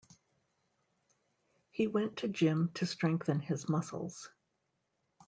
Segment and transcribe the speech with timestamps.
[1.69, 4.31] He went to gym to strengthen his muscles.